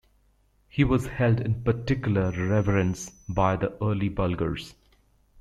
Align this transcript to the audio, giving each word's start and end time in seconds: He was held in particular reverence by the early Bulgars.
He 0.67 0.83
was 0.83 1.05
held 1.05 1.39
in 1.41 1.61
particular 1.63 2.31
reverence 2.31 3.11
by 3.29 3.55
the 3.57 3.77
early 3.83 4.09
Bulgars. 4.09 4.73